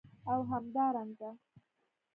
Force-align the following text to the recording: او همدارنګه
او 0.31 0.39
همدارنګه 0.51 1.29